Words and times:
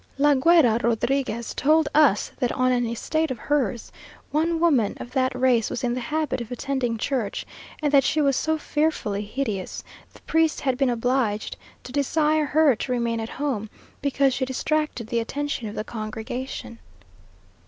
La 0.17 0.33
Güera 0.33 0.81
Rodriguez 0.81 1.53
told 1.53 1.87
us 1.93 2.29
that 2.39 2.51
on 2.53 2.71
an 2.71 2.87
estate 2.87 3.29
of 3.29 3.37
hers, 3.37 3.91
one 4.31 4.59
woman 4.59 4.97
of 4.99 5.11
that 5.11 5.39
race 5.39 5.69
was 5.69 5.83
in 5.83 5.93
the 5.93 5.99
habit 5.99 6.41
of 6.41 6.51
attending 6.51 6.97
church, 6.97 7.45
and 7.83 7.91
that 7.93 8.03
she 8.03 8.19
was 8.19 8.35
so 8.35 8.57
fearfully 8.57 9.21
hideous, 9.21 9.83
the 10.11 10.21
priest 10.21 10.61
had 10.61 10.75
been 10.75 10.89
obliged 10.89 11.55
to 11.83 11.91
desire 11.91 12.45
her 12.45 12.75
to 12.75 12.91
remain 12.91 13.19
at 13.19 13.29
home, 13.29 13.69
because 14.01 14.33
she 14.33 14.43
distracted 14.43 15.05
the 15.05 15.19
attention 15.19 15.67
of 15.69 15.75
the 15.75 15.83
congregation! 15.83 16.79